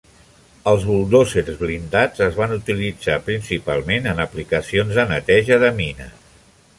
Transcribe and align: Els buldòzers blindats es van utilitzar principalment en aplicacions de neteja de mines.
Els 0.69 0.85
buldòzers 0.91 1.59
blindats 1.59 2.23
es 2.29 2.39
van 2.39 2.55
utilitzar 2.55 3.19
principalment 3.29 4.09
en 4.15 4.23
aplicacions 4.27 4.99
de 5.01 5.09
neteja 5.13 5.63
de 5.65 5.71
mines. 5.83 6.29